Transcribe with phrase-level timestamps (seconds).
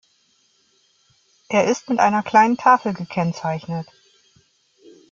[1.47, 3.87] Er ist mit einer kleinen Tafel gekennzeichnet.